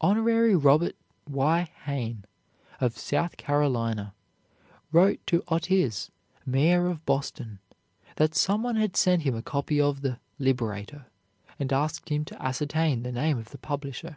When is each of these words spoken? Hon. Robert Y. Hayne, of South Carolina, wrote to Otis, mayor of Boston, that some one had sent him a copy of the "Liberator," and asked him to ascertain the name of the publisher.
Hon. 0.00 0.18
Robert 0.58 0.96
Y. 1.28 1.70
Hayne, 1.84 2.24
of 2.80 2.98
South 2.98 3.36
Carolina, 3.36 4.12
wrote 4.90 5.24
to 5.28 5.44
Otis, 5.46 6.10
mayor 6.44 6.88
of 6.88 7.06
Boston, 7.06 7.60
that 8.16 8.34
some 8.34 8.64
one 8.64 8.74
had 8.74 8.96
sent 8.96 9.22
him 9.22 9.36
a 9.36 9.40
copy 9.40 9.80
of 9.80 10.00
the 10.00 10.18
"Liberator," 10.40 11.06
and 11.60 11.72
asked 11.72 12.08
him 12.08 12.24
to 12.24 12.42
ascertain 12.44 13.04
the 13.04 13.12
name 13.12 13.38
of 13.38 13.50
the 13.50 13.58
publisher. 13.58 14.16